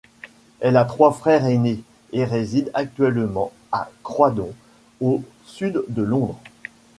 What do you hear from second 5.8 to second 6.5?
de Londres.